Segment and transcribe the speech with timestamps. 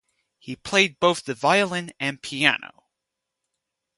[0.39, 2.85] He played both the violin and piano.